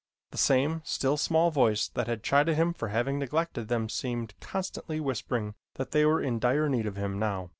The 0.31 0.37
same 0.39 0.81
still, 0.83 1.15
small 1.15 1.51
voice 1.51 1.87
that 1.89 2.23
chided 2.23 2.55
him 2.55 2.73
for 2.73 2.87
having 2.87 3.19
neglected 3.19 3.67
them 3.67 3.87
seemed 3.87 4.33
constantly 4.39 4.99
whispering 4.99 5.53
that 5.75 5.91
they 5.91 6.05
were 6.05 6.23
in 6.23 6.39
dire 6.39 6.67
need 6.67 6.87
of 6.87 6.95
him 6.97 7.19
now. 7.19 7.49